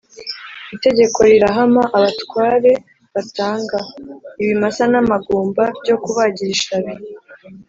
[0.75, 2.71] itegeko rirahama, abatware
[3.13, 3.79] batanga.
[4.41, 6.93] ibimasa n' amagumba byo kubagira ishabi;